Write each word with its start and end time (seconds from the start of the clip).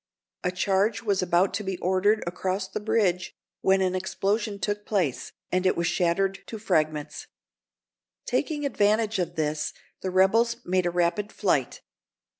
A 0.43 0.49
charge 0.51 1.03
was 1.03 1.21
about 1.21 1.53
to 1.53 1.63
be 1.63 1.77
ordered 1.77 2.23
across 2.25 2.67
the 2.67 2.79
bridge, 2.79 3.35
when 3.61 3.81
an 3.81 3.93
explosion 3.93 4.57
took 4.57 4.83
place, 4.83 5.31
and 5.51 5.63
it 5.63 5.77
was 5.77 5.85
shattered 5.85 6.39
to 6.47 6.57
fragments. 6.57 7.27
Taking 8.25 8.65
advantage 8.65 9.19
of 9.19 9.35
this, 9.35 9.73
the 10.01 10.09
rebels 10.09 10.55
made 10.65 10.87
a 10.87 10.89
rapid 10.89 11.31
flight. 11.31 11.81